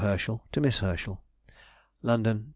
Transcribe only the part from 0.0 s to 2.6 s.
HERSCHEL TO MISS HERSCHEL. LONDON, _Dec.